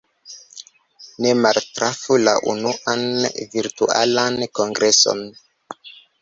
Ne 1.25 1.33
maltrafu 1.41 2.17
la 2.21 2.33
unuan 2.53 3.05
Virtualan 3.53 4.41
Kongreson! 4.61 5.23